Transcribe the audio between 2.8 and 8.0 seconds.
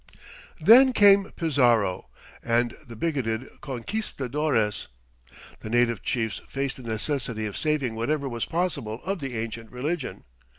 the bigoted conquistadores. The native chiefs faced the necessity of saving